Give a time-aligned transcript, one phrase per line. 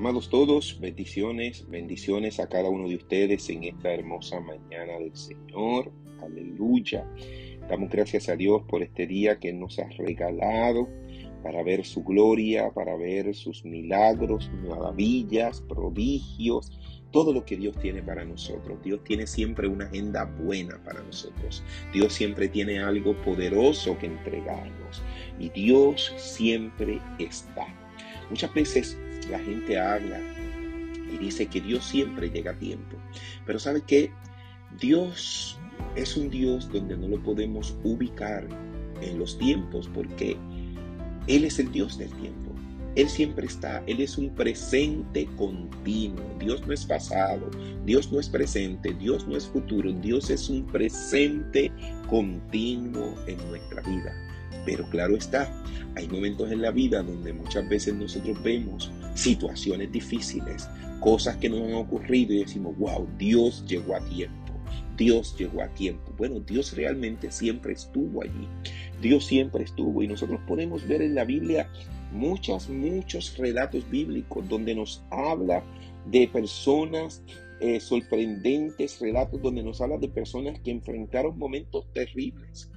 [0.00, 5.92] Amados todos, bendiciones, bendiciones a cada uno de ustedes en esta hermosa mañana del Señor.
[6.22, 7.06] Aleluya.
[7.68, 10.88] Damos gracias a Dios por este día que nos ha regalado
[11.42, 16.72] para ver su gloria, para ver sus milagros, maravillas, prodigios,
[17.10, 18.82] todo lo que Dios tiene para nosotros.
[18.82, 21.62] Dios tiene siempre una agenda buena para nosotros.
[21.92, 25.02] Dios siempre tiene algo poderoso que entregarnos.
[25.38, 27.66] Y Dios siempre está.
[28.30, 28.96] Muchas veces
[29.30, 30.20] la gente habla
[31.12, 32.96] y dice que Dios siempre llega a tiempo.
[33.46, 34.10] Pero ¿sabe qué?
[34.78, 35.58] Dios
[35.96, 38.46] es un Dios donde no lo podemos ubicar
[39.00, 40.36] en los tiempos porque
[41.26, 42.40] Él es el Dios del tiempo.
[42.96, 46.24] Él siempre está, Él es un presente continuo.
[46.38, 47.48] Dios no es pasado,
[47.84, 51.70] Dios no es presente, Dios no es futuro, Dios es un presente
[52.08, 54.29] continuo en nuestra vida.
[54.64, 55.50] Pero claro está,
[55.96, 60.68] hay momentos en la vida donde muchas veces nosotros vemos situaciones difíciles,
[61.00, 64.36] cosas que nos han ocurrido y decimos, wow, Dios llegó a tiempo.
[64.96, 66.12] Dios llegó a tiempo.
[66.18, 68.46] Bueno, Dios realmente siempre estuvo allí.
[69.00, 71.70] Dios siempre estuvo y nosotros podemos ver en la Biblia
[72.12, 75.64] muchos, muchos relatos bíblicos donde nos habla
[76.06, 77.22] de personas
[77.60, 82.70] eh, sorprendentes, relatos donde nos habla de personas que enfrentaron momentos terribles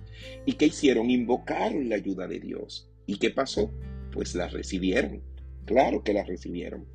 [0.46, 1.10] ¿Y qué hicieron?
[1.10, 2.90] Invocaron la ayuda de Dios.
[3.06, 3.72] ¿Y qué pasó?
[4.12, 5.22] Pues la recibieron.
[5.66, 6.86] Claro que la recibieron.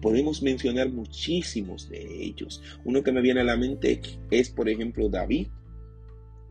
[0.00, 2.62] Podemos mencionar muchísimos de ellos.
[2.84, 5.48] Uno que me viene a la mente es, por ejemplo, David.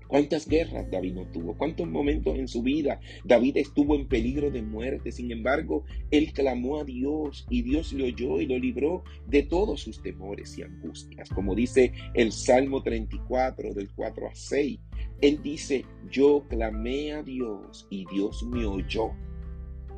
[0.08, 1.58] ¿Cuántas guerras David no tuvo?
[1.58, 5.12] ¿Cuántos momentos en su vida David estuvo en peligro de muerte?
[5.12, 9.82] Sin embargo, él clamó a Dios y Dios le oyó y lo libró de todos
[9.82, 11.30] sus temores y angustias.
[11.30, 14.80] Como dice el Salmo 34 del 4 a 6.
[15.24, 19.12] Él dice, yo clamé a Dios y Dios me oyó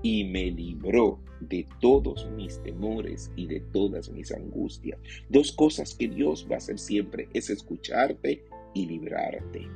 [0.03, 4.99] y me libró de todos mis temores y de todas mis angustias.
[5.27, 9.67] Dos cosas que Dios va a hacer siempre es escucharte y librarte.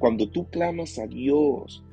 [0.00, 1.84] Cuando tú clamas a Dios,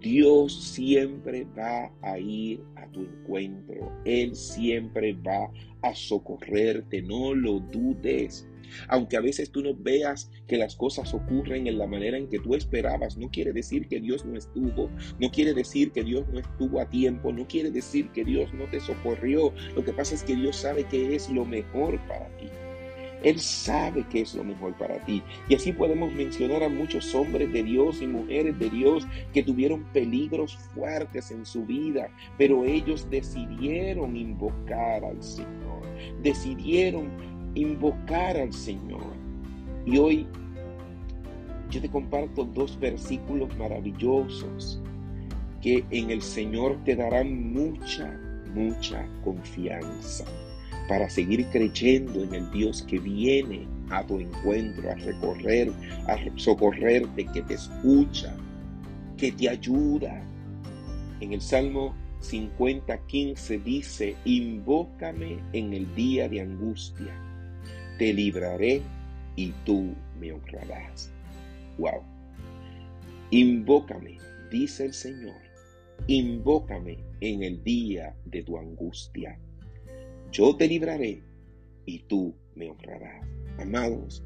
[0.00, 3.92] Dios siempre va a ir a tu encuentro.
[4.04, 5.50] Él siempre va
[5.82, 7.02] a socorrerte.
[7.02, 8.48] No lo dudes.
[8.88, 12.38] Aunque a veces tú no veas que las cosas ocurren en la manera en que
[12.38, 14.90] tú esperabas, no quiere decir que Dios no estuvo,
[15.20, 18.64] no quiere decir que Dios no estuvo a tiempo, no quiere decir que Dios no
[18.70, 19.52] te socorrió.
[19.74, 22.46] Lo que pasa es que Dios sabe que es lo mejor para ti.
[23.22, 25.22] Él sabe que es lo mejor para ti.
[25.48, 29.84] Y así podemos mencionar a muchos hombres de Dios y mujeres de Dios que tuvieron
[29.92, 35.82] peligros fuertes en su vida, pero ellos decidieron invocar al Señor.
[36.22, 37.10] Decidieron
[37.54, 39.16] invocar al Señor.
[39.86, 40.26] Y hoy
[41.70, 44.80] yo te comparto dos versículos maravillosos
[45.60, 48.20] que en el Señor te darán mucha,
[48.54, 50.24] mucha confianza
[50.88, 55.72] para seguir creyendo en el Dios que viene a tu encuentro, a recorrer,
[56.06, 58.34] a socorrerte, que te escucha,
[59.16, 60.22] que te ayuda.
[61.20, 67.26] En el Salmo 50, 15 dice, invócame en el día de angustia
[67.98, 68.82] te libraré
[69.36, 71.10] y tú me honrarás.
[71.78, 72.02] Wow.
[73.30, 74.18] Invócame,
[74.50, 75.40] dice el Señor,
[76.06, 79.38] invócame en el día de tu angustia.
[80.32, 81.22] Yo te libraré
[81.86, 83.26] y tú me honrarás.
[83.58, 84.22] Amados,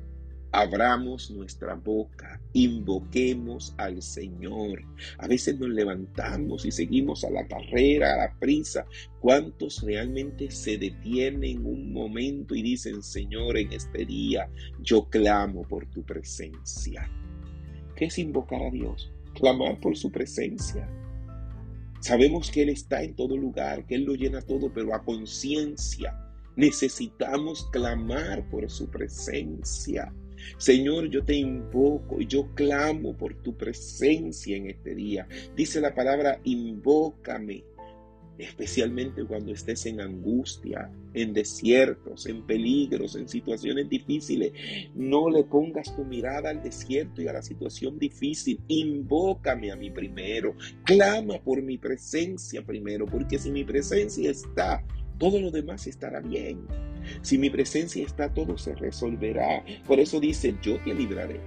[0.52, 4.82] abramos nuestra boca, invoquemos al Señor.
[5.18, 8.86] A veces nos levantamos y seguimos a la carrera, a la prisa.
[9.20, 14.48] ¿Cuántos realmente se detienen un momento y dicen, Señor, en este día
[14.80, 17.08] yo clamo por tu presencia?
[17.94, 19.12] ¿Qué es invocar a Dios?
[19.34, 20.88] Clamar por su presencia.
[22.00, 26.18] Sabemos que Él está en todo lugar, que Él lo llena todo, pero a conciencia
[26.56, 30.12] necesitamos clamar por su presencia.
[30.56, 35.28] Señor, yo te invoco y yo clamo por tu presencia en este día.
[35.54, 37.64] Dice la palabra, invócame,
[38.42, 44.52] especialmente cuando estés en angustia, en desiertos, en peligros, en situaciones difíciles.
[44.94, 48.60] No le pongas tu mirada al desierto y a la situación difícil.
[48.68, 50.54] Invócame a mí primero.
[50.84, 54.84] Clama por mi presencia primero, porque si mi presencia está,
[55.18, 56.66] todo lo demás estará bien.
[57.22, 59.64] Si mi presencia está, todo se resolverá.
[59.86, 61.40] Por eso dice, yo te libraré.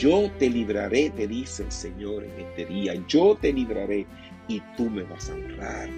[0.00, 2.94] Yo te libraré, te dice el Señor en este día.
[3.06, 4.06] Yo te libraré
[4.48, 5.90] y tú me vas a honrar.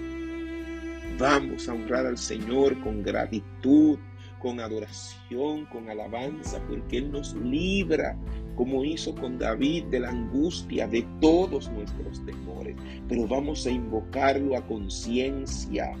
[1.17, 3.97] Vamos a honrar al Señor con gratitud,
[4.39, 8.17] con adoración, con alabanza, porque Él nos libra,
[8.57, 12.75] como hizo con David, de la angustia, de todos nuestros temores.
[13.07, 15.93] Pero vamos a invocarlo a conciencia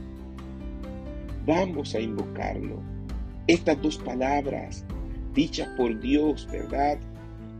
[1.45, 2.81] Vamos a invocarlo.
[3.47, 4.85] Estas dos palabras
[5.33, 6.97] dichas por Dios, ¿verdad?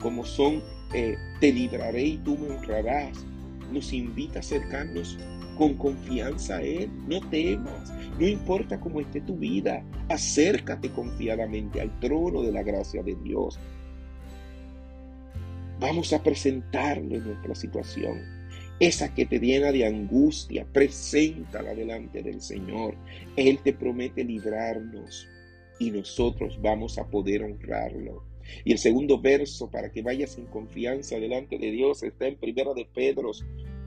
[0.03, 0.61] Como son,
[0.93, 3.25] eh, te libraré y tú me honrarás.
[3.71, 5.17] Nos invita a acercarnos
[5.57, 6.89] con confianza a Él.
[7.07, 13.01] No temas, no importa cómo esté tu vida, acércate confiadamente al trono de la gracia
[13.01, 13.57] de Dios.
[15.79, 18.21] Vamos a presentarle nuestra situación.
[18.79, 22.95] Esa que te llena de angustia, preséntala delante del Señor.
[23.37, 25.27] Él te promete librarnos
[25.79, 28.32] y nosotros vamos a poder honrarlo.
[28.63, 32.73] Y el segundo verso, para que vayas en confianza delante de Dios, está en Primera
[32.73, 33.31] de Pedro,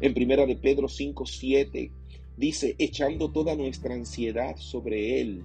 [0.01, 1.91] en Primera de Pedro 5, 7.
[2.37, 5.45] Dice, echando toda nuestra ansiedad sobre Él,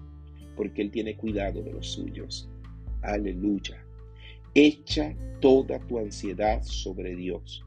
[0.56, 2.50] porque Él tiene cuidado de los suyos.
[3.02, 3.84] Aleluya.
[4.54, 7.64] Echa toda tu ansiedad sobre Dios,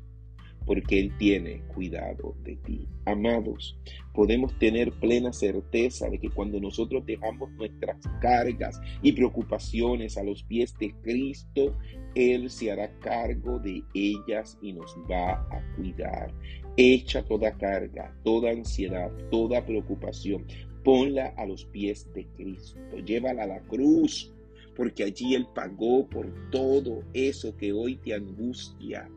[0.67, 2.89] porque Él tiene cuidado de ti.
[3.07, 3.79] Amados,
[4.13, 10.43] podemos tener plena certeza de que cuando nosotros dejamos nuestras cargas y preocupaciones a los
[10.43, 11.77] pies de Cristo,
[12.15, 16.33] Él se hará cargo de ellas y nos va a cuidar.
[16.77, 20.47] Echa toda carga, toda ansiedad, toda preocupación,
[20.83, 24.35] ponla a los pies de Cristo, llévala a la cruz
[24.77, 29.09] porque allí Él pagó por todo eso que hoy te angustia,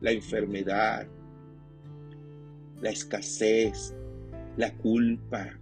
[0.00, 1.06] la enfermedad,
[2.80, 3.94] la escasez,
[4.56, 5.58] la culpa,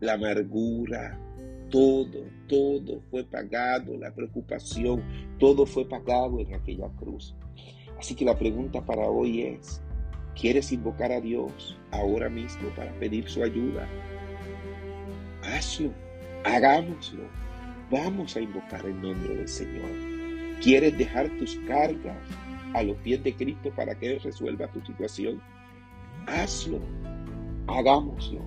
[0.00, 1.18] la amargura,
[1.70, 5.02] todo, todo fue pagado, la preocupación,
[5.38, 7.34] todo fue pagado en aquella cruz.
[7.98, 9.80] Así que la pregunta para hoy es,
[10.38, 13.88] ¿quieres invocar a Dios ahora mismo para pedir su ayuda?
[15.42, 15.92] Hazlo,
[16.44, 17.24] hagámoslo.
[17.90, 19.90] Vamos a invocar el nombre del Señor.
[20.62, 22.16] ¿Quieres dejar tus cargas
[22.74, 25.40] a los pies de Cristo para que Él resuelva tu situación?
[26.26, 26.80] Hazlo.
[27.66, 28.40] Hagámoslo.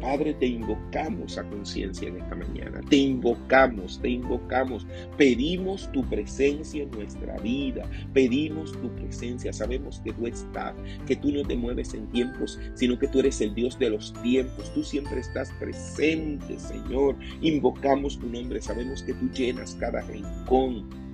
[0.00, 2.80] Padre, te invocamos a conciencia en esta mañana.
[2.88, 4.86] Te invocamos, te invocamos.
[5.16, 7.88] Pedimos tu presencia en nuestra vida.
[8.12, 9.52] Pedimos tu presencia.
[9.52, 10.74] Sabemos que tú estás,
[11.06, 14.12] que tú no te mueves en tiempos, sino que tú eres el Dios de los
[14.22, 14.72] tiempos.
[14.74, 17.16] Tú siempre estás presente, Señor.
[17.40, 18.60] Invocamos tu nombre.
[18.60, 21.05] Sabemos que tú llenas cada rincón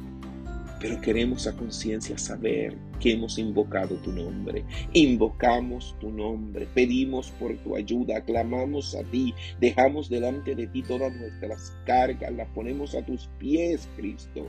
[0.82, 4.64] pero queremos a conciencia saber que hemos invocado tu nombre.
[4.92, 11.14] Invocamos tu nombre, pedimos por tu ayuda, clamamos a ti, dejamos delante de ti todas
[11.14, 14.48] nuestras cargas, las ponemos a tus pies, Cristo,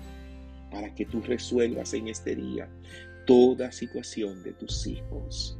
[0.72, 2.68] para que tú resuelvas en este día
[3.28, 5.60] toda situación de tus hijos.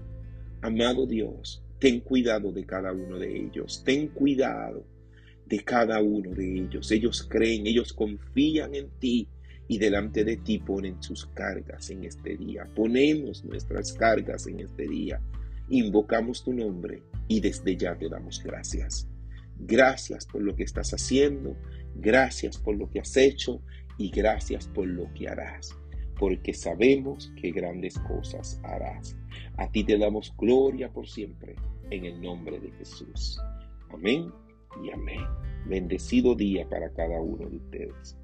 [0.62, 4.84] Amado Dios, ten cuidado de cada uno de ellos, ten cuidado
[5.46, 6.90] de cada uno de ellos.
[6.90, 9.28] Ellos creen, ellos confían en ti
[9.68, 12.68] y delante de ti ponen sus cargas en este día.
[12.76, 15.22] Ponemos nuestras cargas en este día.
[15.70, 19.08] Invocamos tu nombre y desde ya te damos gracias.
[19.60, 21.56] Gracias por lo que estás haciendo,
[21.96, 23.62] gracias por lo que has hecho
[23.98, 25.76] y gracias por lo que harás,
[26.20, 29.16] porque sabemos que grandes cosas harás.
[29.58, 31.56] A ti te damos gloria por siempre,
[31.92, 33.40] en el nombre de Jesús.
[33.92, 34.32] Amén
[34.84, 35.22] y amén.
[35.66, 38.18] Bendecido día para cada uno de ustedes.